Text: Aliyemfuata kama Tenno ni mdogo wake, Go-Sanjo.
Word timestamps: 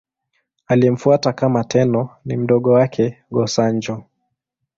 Aliyemfuata 0.67 1.33
kama 1.33 1.63
Tenno 1.63 2.09
ni 2.25 2.37
mdogo 2.37 2.71
wake, 2.71 3.17
Go-Sanjo. 3.31 4.03